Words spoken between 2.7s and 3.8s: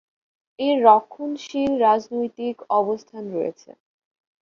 অবস্থান রয়েছে।